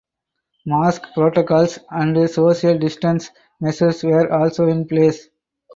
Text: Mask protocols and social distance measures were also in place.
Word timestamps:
Mask 0.65 1.03
protocols 1.13 1.77
and 1.91 2.27
social 2.27 2.75
distance 2.79 3.29
measures 3.59 4.01
were 4.03 4.31
also 4.33 4.65
in 4.67 4.87
place. 4.87 5.27